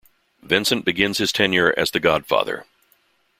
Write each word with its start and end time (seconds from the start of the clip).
Vincent 0.41 0.83
begins 0.83 1.19
his 1.19 1.31
tenure 1.31 1.75
as 1.77 1.91
The 1.91 1.99
Godfather. 1.99 2.65